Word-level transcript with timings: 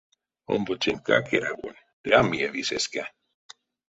Омбоцентькак 0.53 1.25
эряволь, 1.35 1.79
ды 2.01 2.09
а 2.19 2.21
миеви 2.27 2.63
сеске. 2.69 3.03